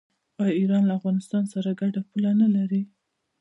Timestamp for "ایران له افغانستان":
0.59-1.43